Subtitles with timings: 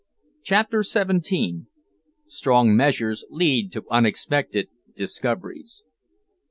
[0.41, 1.67] CHAPTER SEVENTEEN.
[2.25, 5.83] STRONG MEASURES LEAD TO UNEXPECTED DISCOVERIES.